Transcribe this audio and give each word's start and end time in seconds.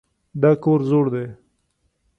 دا 0.41 0.51
کور 0.63 0.79
زوړ 0.89 1.05
دی. 1.13 1.25